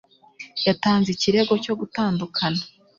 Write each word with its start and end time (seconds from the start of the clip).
Yatanze 0.65 1.07
ikirego 1.11 1.53
cyo 1.63 1.73
gutandukana. 1.79 2.61